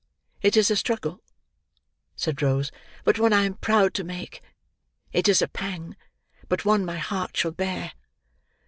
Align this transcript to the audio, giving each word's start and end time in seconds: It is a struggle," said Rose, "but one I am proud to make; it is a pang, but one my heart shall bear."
It 0.41 0.57
is 0.57 0.71
a 0.71 0.75
struggle," 0.75 1.21
said 2.15 2.41
Rose, 2.41 2.71
"but 3.03 3.19
one 3.19 3.33
I 3.33 3.43
am 3.43 3.53
proud 3.53 3.93
to 3.93 4.03
make; 4.03 4.41
it 5.13 5.29
is 5.29 5.43
a 5.43 5.47
pang, 5.47 5.95
but 6.49 6.65
one 6.65 6.83
my 6.83 6.97
heart 6.97 7.37
shall 7.37 7.51
bear." 7.51 7.91